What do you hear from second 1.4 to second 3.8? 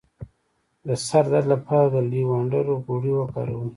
لپاره د لیوانډر غوړي وکاروئ